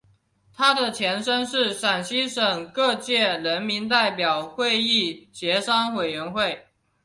[0.51, 6.65] 它的前身是陕西省各界人民代表会议协商委员会。